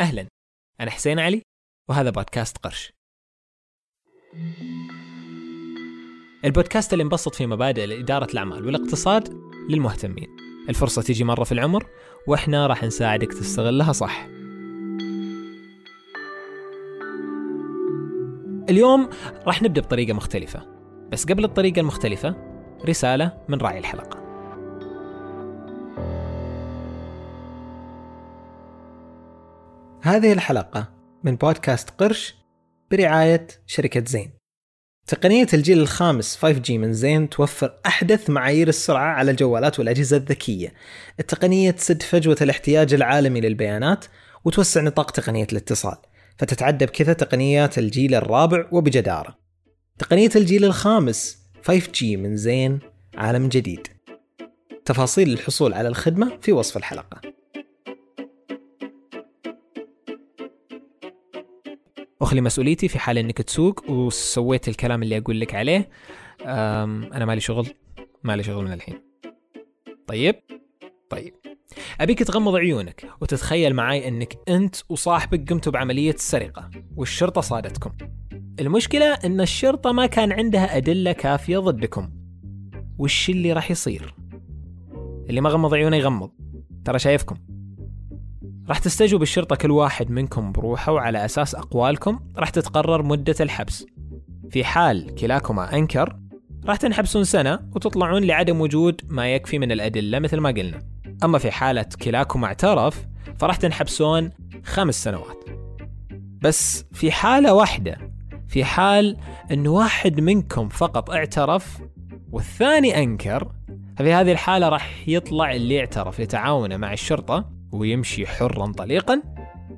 [0.00, 0.26] أهلا.
[0.80, 1.42] أنا حسين علي
[1.88, 2.92] وهذا بودكاست قرش.
[6.44, 9.34] البودكاست اللي مبسط في مبادئ إدارة الأعمال والاقتصاد
[9.70, 10.28] للمهتمين.
[10.68, 11.86] الفرصة تيجي مرة في العمر
[12.26, 14.26] وإحنا راح نساعدك تستغلها صح.
[18.68, 19.10] اليوم
[19.46, 20.66] راح نبدأ بطريقة مختلفة.
[21.12, 22.36] بس قبل الطريقة المختلفة
[22.88, 24.19] رسالة من راعي الحلقة.
[30.02, 30.88] هذه الحلقة
[31.24, 32.34] من بودكاست قرش
[32.90, 34.30] برعاية شركة زين.
[35.06, 40.72] تقنية الجيل الخامس 5G من زين توفر أحدث معايير السرعة على الجوالات والأجهزة الذكية.
[41.20, 44.04] التقنية تسد فجوة الاحتياج العالمي للبيانات
[44.44, 45.96] وتوسع نطاق تقنية الاتصال
[46.38, 49.38] فتتعدى بكذا تقنيات الجيل الرابع وبجدارة.
[49.98, 51.38] تقنية الجيل الخامس
[51.70, 52.78] 5G من زين
[53.16, 53.88] عالم جديد.
[54.84, 57.29] تفاصيل الحصول على الخدمة في وصف الحلقة.
[62.20, 65.88] واخلي مسؤوليتي في حال إنك تسوق وسويت الكلام اللي أقول لك عليه
[66.40, 67.68] أنا مالي شغل
[68.24, 68.94] مالي شغل من الحين.
[70.06, 70.34] طيب؟
[71.10, 71.34] طيب.
[72.00, 77.90] أبيك تغمض عيونك وتتخيل معاي إنك أنت وصاحبك قمتوا بعملية السرقه والشرطة صادتكم.
[78.60, 82.10] المشكلة إن الشرطة ما كان عندها أدلة كافية ضدكم.
[82.98, 84.14] وش اللي راح يصير؟
[85.30, 86.30] اللي ما غمض عيونه يغمض.
[86.84, 87.36] ترى شايفكم.
[88.70, 93.86] راح تستجوب الشرطة كل واحد منكم بروحه وعلى أساس أقوالكم راح تتقرر مدة الحبس.
[94.50, 96.16] في حال كلاكما أنكر
[96.66, 100.82] راح تنحبسون سنة وتطلعون لعدم وجود ما يكفي من الأدلة مثل ما قلنا.
[101.24, 103.06] أما في حالة كلاكما اعترف
[103.38, 104.30] فراح تنحبسون
[104.64, 105.44] خمس سنوات.
[106.42, 107.98] بس في حالة واحدة
[108.48, 109.16] في حال
[109.50, 111.78] أن واحد منكم فقط اعترف
[112.32, 113.52] والثاني أنكر
[113.96, 117.59] ففي هذه الحالة راح يطلع اللي اعترف لتعاونه مع الشرطة.
[117.72, 119.22] ويمشي حرا طليقا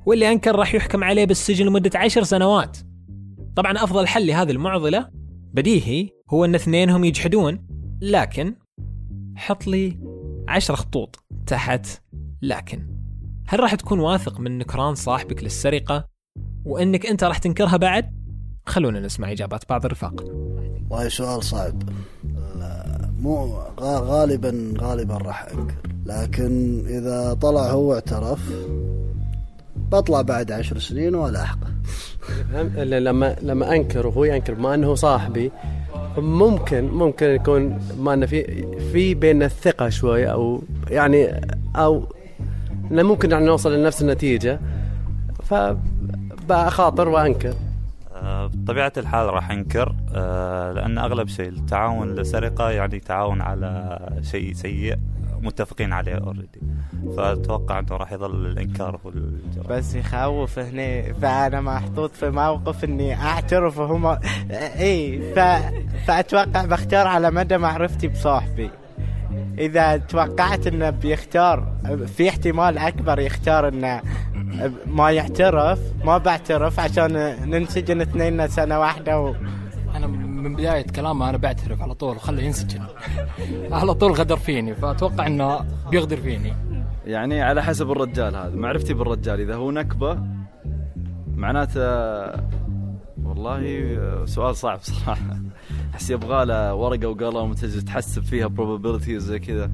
[0.05, 2.77] واللي أنكر راح يحكم عليه بالسجن لمدة عشر سنوات.
[3.55, 5.09] طبعا أفضل حل لهذه المعضلة
[5.53, 7.67] بديهي هو أن اثنينهم يجحدون
[8.01, 8.55] لكن
[9.35, 9.99] حط لي
[10.47, 11.87] عشر خطوط تحت
[12.41, 12.87] لكن
[13.47, 16.07] هل راح تكون واثق من نكران صاحبك للسرقة؟
[16.65, 18.13] وأنك أنت راح تنكرها بعد؟
[18.65, 20.23] خلونا نسمع إجابات بعض الرفاق.
[20.89, 21.83] والله سؤال صعب.
[23.19, 25.92] مو غالبا غالبا راح أنكر.
[26.05, 28.51] لكن إذا طلع هو اعترف
[29.91, 31.67] بطلع بعد عشر سنين والحقه
[32.83, 35.51] لما لما أنكر وهو ينكر بما أنه صاحبي
[36.17, 41.41] ممكن ممكن يكون ما انه في في بين الثقة شوي أو يعني
[41.75, 42.07] أو
[42.91, 44.59] ممكن يعني نوصل لنفس النتيجة
[45.43, 47.53] فبخاطر وأنكر.
[48.23, 54.97] بطبيعة الحال راح أنكر آه، لأن أغلب شيء التعاون لسرقة يعني تعاون على شيء سيء.
[55.43, 56.61] متفقين عليه اوريدي
[57.17, 59.11] فأتوقع أنه راح يظل الإنكار هو
[59.69, 64.17] بس يخوف هنا فأنا محطوط في موقف إني أعترف وهم
[64.51, 65.39] إي ف...
[66.07, 68.69] فأتوقع بختار على مدى معرفتي بصاحبي.
[69.59, 71.73] إذا توقعت إنه بيختار
[72.17, 74.01] في احتمال أكبر يختار إنه
[74.85, 79.35] ما يعترف ما بعترف عشان ننسجن اثنين سنة واحدة و...
[80.43, 82.81] من بداية كلامه أنا بعترف على طول وخله ينسجن.
[83.71, 86.53] على طول غدر فيني فأتوقع إنه بيغدر فيني.
[87.05, 90.19] يعني على حسب الرجال هذا معرفتي بالرجال إذا هو نكبة
[91.35, 91.81] معناته
[93.23, 95.41] والله سؤال صعب صراحة.
[95.93, 99.71] أحس يبغى له ورقة وقلم تحسب فيها probabilities زي كذا.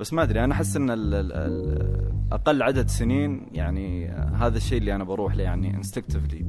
[0.00, 4.08] بس ما أدري أنا أحس إن ال ال أقل عدد سنين يعني
[4.38, 6.44] هذا الشيء اللي أنا بروح له يعني انستكتفلي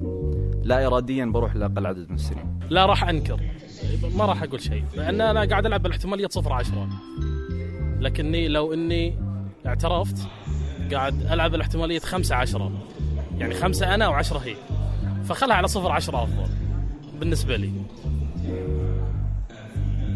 [0.64, 2.60] لا اراديا بروح لأقل عدد من السنين.
[2.70, 3.40] لا راح أنكر.
[4.16, 4.84] ما راح أقول شيء.
[4.96, 6.90] لأن أنا قاعد ألعب بالاحتماليه صفر عشرة.
[8.00, 9.20] لكني لو إني
[9.66, 10.28] اعترفت
[10.92, 12.72] قاعد ألعب الاحتماليه خمسة عشرة.
[13.38, 14.56] يعني خمسة أنا وعشرة هي.
[15.24, 16.50] فخلها على صفر عشرة أفضل.
[17.20, 17.72] بالنسبة لي.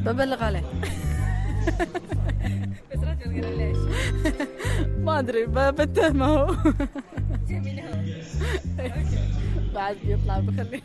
[0.06, 0.64] ببلغ عليه.
[5.06, 6.56] ما أدري بتهمه هو.
[9.76, 10.82] بعد بيطلع بخليه.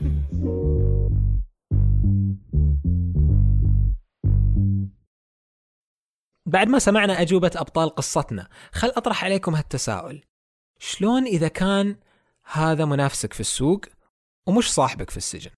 [6.47, 10.23] بعد ما سمعنا أجوبة أبطال قصتنا خل أطرح عليكم هالتساؤل.
[10.79, 11.97] شلون إذا كان
[12.45, 13.81] هذا منافسك في السوق
[14.49, 15.51] ومش صاحبك في السجن؟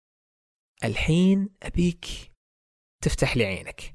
[0.84, 2.06] الحين أبيك
[3.04, 3.94] تفتح لي عينك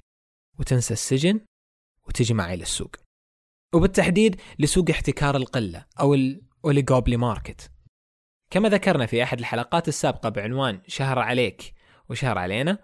[0.60, 1.46] وتنسى السجن
[2.08, 2.96] وتجي معي للسوق.
[3.74, 7.72] وبالتحديد لسوق احتكار القلة أو الأوليغوبلي ماركت
[8.50, 11.74] كما ذكرنا في أحد الحلقات السابقة بعنوان شهر عليك
[12.10, 12.78] وشهر علينا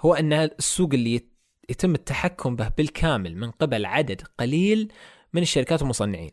[0.00, 1.28] هو أن السوق اللي
[1.68, 4.92] يتم التحكم به بالكامل من قبل عدد قليل
[5.32, 6.30] من الشركات والمصنعين.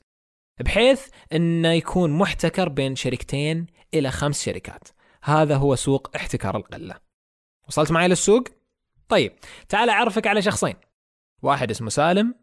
[0.60, 4.88] بحيث انه يكون محتكر بين شركتين إلى خمس شركات.
[5.24, 6.96] هذا هو سوق احتكار القلة.
[7.68, 8.44] وصلت معي للسوق؟
[9.10, 9.36] طيب
[9.70, 10.76] تعال أعرفك على شخصين.
[11.42, 12.36] واحد اسمه سالم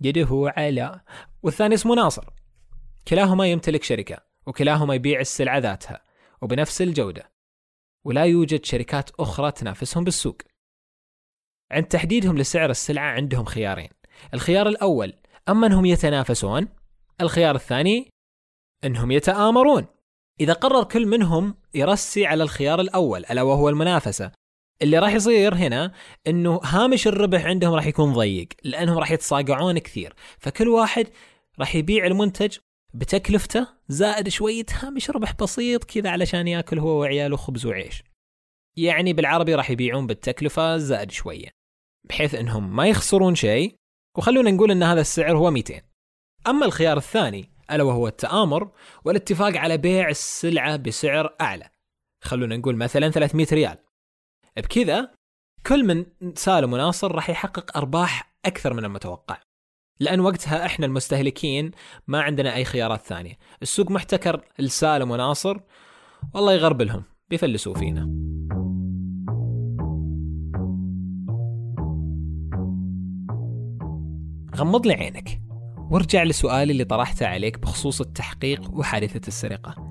[0.00, 1.00] يده علاء
[1.42, 2.24] والثاني اسمه ناصر.
[3.08, 6.02] كلاهما يمتلك شركة وكلاهما يبيع السلعه ذاتها
[6.42, 7.32] وبنفس الجودة.
[8.04, 10.36] ولا يوجد شركات أخرى تنافسهم بالسوق.
[11.70, 13.90] عند تحديدهم لسعر السلعة عندهم خيارين.
[14.34, 15.14] الخيار الأول
[15.48, 16.68] أما أنهم يتنافسون.
[17.20, 18.10] الخيار الثاني
[18.84, 19.86] أنهم يتآمرون.
[20.40, 24.32] إذا قرر كل منهم يرسي على الخيار الأول ألا وهو المنافسة؟
[24.82, 25.92] اللي راح يصير هنا
[26.26, 30.14] إنه هامش الربح عندهم راح يكون ضيق لأنهم راح يتصاقعون كثير.
[30.38, 31.08] فكل واحد
[31.58, 32.56] راح يبيع المنتج
[32.94, 38.02] بتكلفته زائد شوية هامش ربح بسيط كذا علشان يأكل هو وعياله خبز وعيش.
[38.76, 41.48] يعني بالعربي راح يبيعون بالتكلفة زائد شوية
[42.08, 43.74] بحيث إنهم ما يخسرون شيء.
[44.18, 45.80] وخلونا نقول إن هذا السعر هو 200
[46.46, 48.70] أما الخيار الثاني ألا وهو التآمر
[49.04, 51.68] والاتفاق على بيع السلعة بسعر أعلى.
[52.24, 53.78] خلونا نقول مثلا 300 ريال.
[54.60, 55.10] بكذا
[55.66, 59.38] كل من سالم وناصر راح يحقق أرباح أكثر من المتوقع.
[60.00, 61.70] لأن وقتها إحنا المستهلكين
[62.06, 63.38] ما عندنا أي خيارات ثانية.
[63.62, 65.60] السوق محتكر لسالم وناصر
[66.34, 68.00] والله يغربلهم بيفلسوا فينا.
[74.56, 75.40] غمض لي عينك.
[75.90, 79.87] وارجع لسؤالي اللي طرحته عليك بخصوص التحقيق وحادثة السرقة.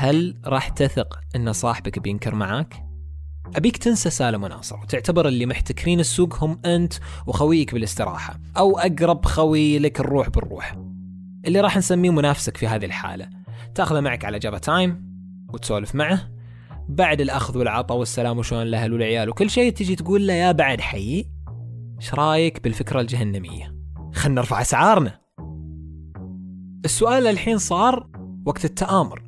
[0.00, 2.84] هل راح تثق إن صاحبك بينكر معاك؟
[3.56, 6.94] أبيك تنسى سالم وناصر وتعتبر اللي محتكرين السوق هم أنت
[7.26, 10.76] وخويك بالاستراحة أو أقرب خوي لك الروح بالروح.
[11.46, 13.30] اللي راح نسميه منافسك في هذه الحالة.
[13.74, 15.04] تاخذه معك على جابا تايم
[15.52, 16.28] وتسولف معه.
[16.88, 21.26] بعد الأخذ والعطاء والسلام وشلون الاهل والعيال وكل شيء تجي تقول له يا بعد حي
[22.00, 23.76] إيش رأيك بالفكرة الجهنمية؟
[24.14, 25.20] خلنا نرفع أسعارنا.
[26.84, 28.08] السؤال الحين صار
[28.46, 29.27] وقت التآمر.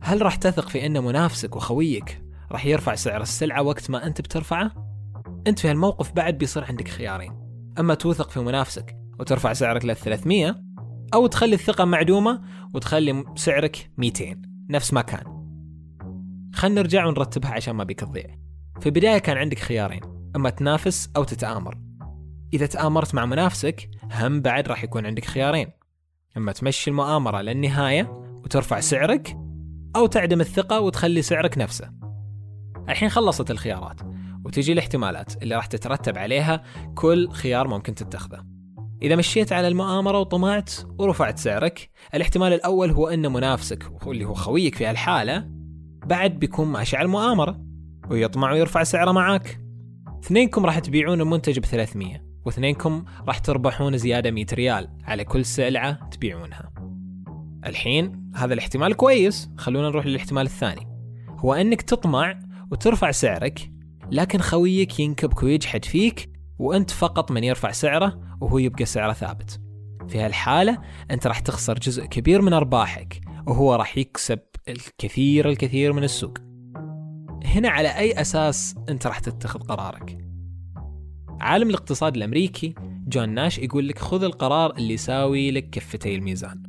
[0.00, 2.22] هل راح تثق في إن منافسك وخويك
[2.52, 4.72] راح يرفع سعر السلعة وقت ما أنت بترفعه؟
[5.46, 7.32] أنت في هالموقف بعد بيصير عندك خيارين.
[7.78, 10.62] أما توثق في منافسك وترفع سعرك لل 300
[11.14, 12.42] أو تخلي الثقة معدومة
[12.74, 15.38] وتخلي سعرك 200 نفس ما كان.
[16.54, 18.38] خلنا نرجع ونرتبها عشان ما بيك تضيع.
[18.80, 20.00] في البداية كان عندك خيارين
[20.36, 21.78] أما تنافس أو تتآمر.
[22.54, 25.70] إذا تآمرت مع منافسك هم بعد راح يكون عندك خيارين.
[26.36, 28.02] إما تمشي المؤامرة للنهاية
[28.44, 29.47] وترفع سعرك
[29.96, 31.90] أو تعدم الثقة وتخلي سعرك نفسه.
[32.88, 34.00] الحين خلصت الخيارات
[34.44, 36.62] وتجي الاحتمالات اللي راح تترتب عليها
[36.94, 38.44] كل خيار ممكن تتخذه.
[39.02, 44.74] إذا مشيت على المؤامرة وطمعت ورفعت سعرك الاحتمال الأول هو أن منافسك واللي هو خويك
[44.74, 45.48] في هالحالة
[46.06, 47.60] بعد بيكون ماشي على المؤامرة
[48.10, 49.60] ويطمع ويرفع سعره معاك.
[50.24, 56.08] اثنينكم راح تبيعون المنتج ب 300 واثنينكم راح تربحون زيادة 100 ريال على كل سلعة
[56.08, 56.77] تبيعونها.
[57.68, 60.88] الحين هذا الاحتمال كويس خلونا نروح للاحتمال الثاني.
[61.38, 62.38] هو أنك تطمع
[62.70, 63.72] وترفع سعرك
[64.10, 69.60] لكن خويك ينكبك ويجحد فيك وأنت فقط من يرفع سعره وهو يبقى سعره ثابت.
[70.08, 70.78] في هالحالة
[71.10, 74.38] أنت راح تخسر جزء كبير من أرباحك وهو راح يكسب
[74.68, 76.38] الكثير الكثير من السوق.
[77.44, 80.18] هنا على أي أساس أنت راح تتخذ قرارك؟
[81.40, 82.74] عالم الاقتصاد الأمريكي
[83.08, 86.62] جون ناش يقول لك خذ القرار اللي يساوي لك كفتي الميزان.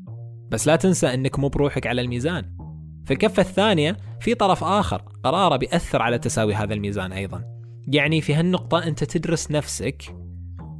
[0.49, 2.57] بس لا تنسى أنك مو بروحك على الميزان.
[3.05, 7.43] في الكفة الثانية في طرف آخر قراره بيأثر على تساوي هذا الميزان أيضا.
[7.87, 10.15] يعني في هالنقطة أنت تدرس نفسك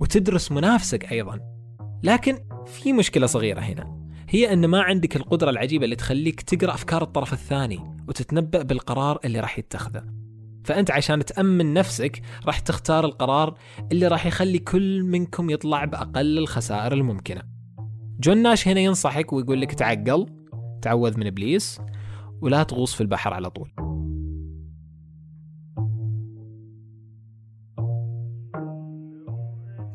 [0.02, 1.40] وتدرس منافسك أيضا.
[2.04, 4.00] لكن في مشكلة صغيرة هنا.
[4.30, 9.40] هي أن ما عندك القدرة العجيبة اللي تخليك تقرأ أفكار الطرف الثاني وتتنبأ بالقرار اللي
[9.40, 10.04] راح يتخذه.
[10.66, 13.58] فأنت عشان تأمن نفسك راح تختار القرار
[13.92, 17.59] اللي راح يخلي كل منكم يطلع بأقل الخسائر الممكنة.
[18.20, 20.26] جون ناش هنا ينصحك ويقول لك تعقل
[20.82, 21.82] تعوذ من إبليس
[22.42, 23.72] ولا تغوص في البحر على طول.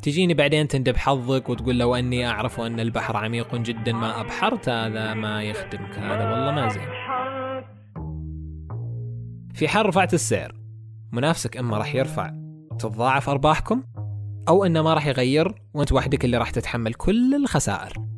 [0.02, 5.14] تجيني بعدين تندب حظك وتقول لو أني أعرف أن البحر عميق جدا ما أبحرت هذا
[5.14, 6.88] ما يخدمك هذا والله ما زين.
[9.54, 10.54] في حال رفعت السعر
[11.12, 12.30] منافسك إما راح يرفع
[12.78, 13.82] تتضاعف أرباحكم
[14.48, 18.13] أو إنه ما راح يغير وأنت وحدك اللي راح تتحمل كل الخسائر.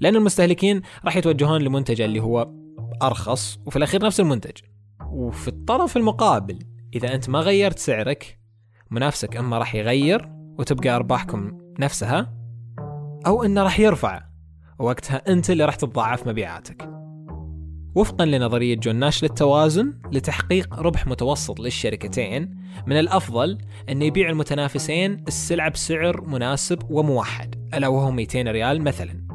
[0.00, 2.50] لأن المستهلكين راح يتوجهون لمنتج اللي هو
[3.02, 4.56] أرخص وفي الأخير نفس المنتج.
[5.10, 6.58] وفي الطرف المقابل
[6.94, 8.38] إذا أنت ما غيرت سعرك
[8.90, 12.34] منافسك أما راح يغير وتبقى أرباحكم نفسها
[13.26, 14.22] أو إنه راح يرفع
[14.78, 16.88] ووقتها أنت اللي راح تتضاعف مبيعاتك.
[17.94, 25.70] وفقا لنظرية جون ناش للتوازن لتحقيق ربح متوسط للشركتين من الأفضل أن يبيع المتنافسين السلعة
[25.70, 29.25] بسعر مناسب وموحد ألا وهو 200 ريال مثلا.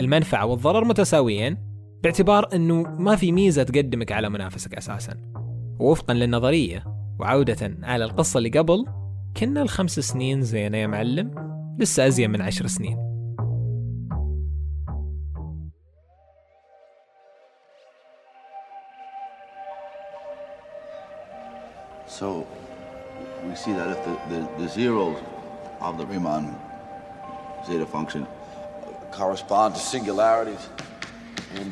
[0.00, 1.56] المنفعة والضرر متساويين
[2.02, 5.32] باعتبار أنه ما في ميزة تقدمك على منافسك أساسا.
[5.78, 6.84] ووفقا للنظرية
[7.18, 8.86] وعودة على القصة اللي قبل
[9.36, 11.34] كنا الخمس سنين زينة يا معلم
[11.78, 13.14] لسه أزين من عشر سنين.
[22.06, 22.46] So
[23.48, 25.18] we see that if the, the, the zeros
[25.80, 26.54] of the Riemann
[27.66, 28.26] zeta function
[29.18, 30.64] correspond to singularities
[31.58, 31.66] in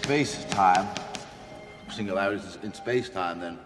[0.00, 0.86] space time,
[1.98, 3.56] singularities in space time, then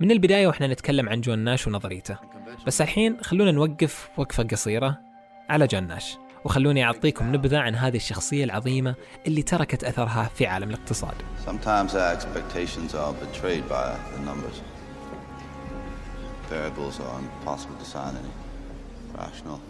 [0.00, 2.18] من البداية وإحنا نتكلم عن جون ناش ونظريته
[2.66, 4.98] بس الحين خلونا نوقف وقفة قصيرة
[5.50, 8.94] على جون ناش وخلوني أعطيكم نبذة عن هذه الشخصية العظيمة
[9.26, 11.14] اللي تركت أثرها في عالم الاقتصاد
[11.46, 14.60] sometimes our expectations are betrayed by the numbers.
[16.50, 18.34] Variables are impossible to assign any
[19.18, 19.60] rational.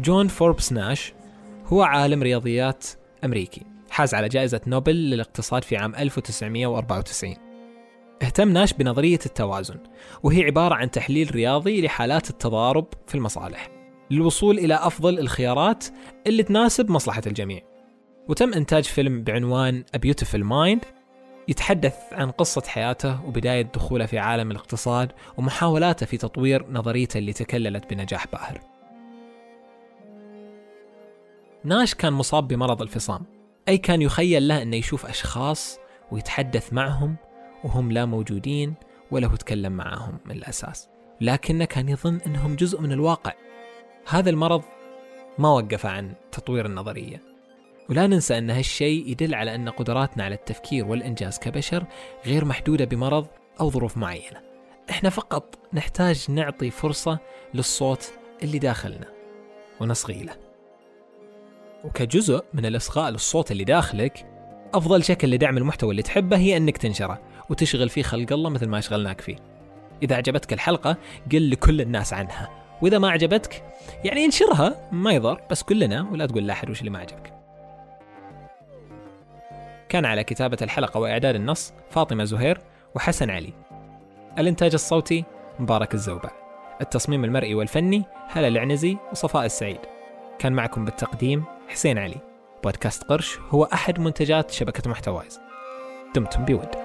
[0.00, 1.12] جون فوربس ناش
[1.66, 2.86] هو عالم رياضيات
[3.24, 7.34] أمريكي حاز على جائزة نوبل للاقتصاد في عام 1994
[8.22, 9.78] اهتم ناش بنظرية التوازن
[10.22, 13.68] وهي عبارة عن تحليل رياضي لحالات التضارب في المصالح
[14.10, 15.84] للوصول إلى أفضل الخيارات
[16.26, 17.60] اللي تناسب مصلحة الجميع.
[18.28, 20.86] وتم إنتاج فيلم بعنوان A Beautiful Mind
[21.48, 27.94] يتحدث عن قصة حياته وبداية دخوله في عالم الاقتصاد ومحاولاته في تطوير نظريته اللي تكللت
[27.94, 28.71] بنجاح باهر.
[31.64, 33.22] ناش كان مصاب بمرض الفصام
[33.68, 35.78] أي كان يخيل له أنه يشوف أشخاص
[36.10, 37.16] ويتحدث معهم
[37.64, 38.74] وهم لا موجودين
[39.10, 40.88] ولا هو تكلم معهم من الأساس
[41.20, 43.32] لكنه كان يظن أنهم جزء من الواقع.
[44.08, 44.62] هذا المرض
[45.38, 47.22] ما وقف عن تطوير النظرية.
[47.90, 51.84] ولا ننسى أن هالشيء يدل على أن قدراتنا على التفكير والإنجاز كبشر
[52.26, 53.26] غير محدودة بمرض
[53.60, 54.40] أو ظروف معينة.
[54.90, 57.18] إحنا فقط نحتاج نعطي فرصة
[57.54, 59.06] للصوت اللي داخلنا
[59.80, 60.51] ونصغي له.
[61.84, 64.26] وكجزء من الإصغاء للصوت اللي داخلك
[64.74, 67.20] أفضل شكل لدعم المحتوى اللي تحبه هي أنك تنشره
[67.50, 69.36] وتشغل فيه خلق الله مثل ما شغلناك فيه.
[70.02, 70.96] إذا عجبتك الحلقة
[71.32, 72.50] قل لكل الناس عنها.
[72.82, 73.64] وإذا ما عجبتك
[74.04, 77.32] يعني انشرها ما يضر بس كلنا ولا تقول لأحد وش اللي ما عجبك.
[79.88, 82.60] كان على كتابة الحلقة وإعداد النص فاطمة زهير
[82.94, 83.52] وحسن علي.
[84.38, 85.24] الإنتاج الصوتي
[85.58, 86.30] مبارك الزوبع
[86.80, 89.80] التصميم المرئي والفني هلا العنزي وصفاء السعيد.
[90.38, 92.20] كان معكم بالتقديم حسين علي.
[92.64, 95.40] بودكاست قرش هو أحد منتجات شبكة محتوايز.
[96.14, 96.81] دمتم بود.